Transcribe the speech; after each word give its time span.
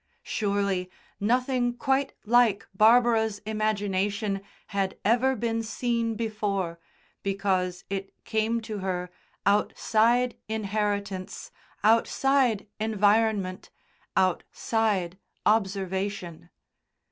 Surely 0.23 0.89
nothing 1.19 1.75
quite 1.77 2.13
like 2.25 2.67
Barbara's 2.73 3.37
imagination 3.45 4.41
had 4.73 4.97
ever 5.05 5.35
been 5.35 5.61
seen 5.61 6.15
before, 6.15 6.79
because 7.21 7.83
it 7.87 8.11
came 8.23 8.61
to 8.61 8.79
her, 8.79 9.11
outside 9.45 10.35
inheritance, 10.49 11.51
outside 11.83 12.65
environment, 12.79 13.69
outside 14.17 15.19
observation. 15.45 16.49